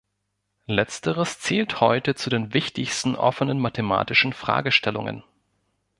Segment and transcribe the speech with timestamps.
[0.65, 5.21] Letzteres zählt heute zu den wichtigsten offenen mathematischen Fragestellungen.